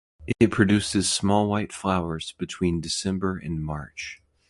It 0.39 0.49
produces 0.49 1.07
small 1.11 1.47
white 1.47 1.71
flowers 1.71 2.31
between 2.39 2.81
December 2.81 3.37
and 3.37 3.63
March. 3.63 4.19